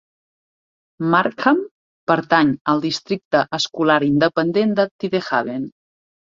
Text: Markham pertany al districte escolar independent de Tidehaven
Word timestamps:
Markham 1.15 1.59
pertany 2.11 2.53
al 2.73 2.81
districte 2.87 3.43
escolar 3.59 3.99
independent 4.09 4.75
de 4.81 4.89
Tidehaven 5.05 5.71